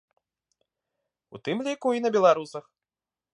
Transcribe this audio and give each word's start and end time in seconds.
У 1.35 1.43
тым 1.49 1.57
ліку 1.67 1.93
і 1.99 2.03
на 2.07 2.13
беларусах. 2.17 2.65